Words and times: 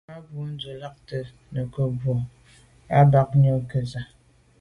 A 0.13 0.15
bwô 0.25 0.41
ndù 0.49 0.67
be 0.71 0.73
lagte 0.83 1.17
nukebwô 1.51 2.13
yub 2.17 2.27
à 2.97 2.99
ba 3.11 3.21
nu 3.41 3.51
ke 3.69 3.79
ze. 3.91 4.01